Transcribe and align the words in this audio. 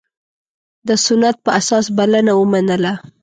د 0.87 0.89
سنت 1.05 1.35
په 1.45 1.49
اساس 1.59 1.85
بلنه 1.97 2.33
ومنله. 2.39 2.93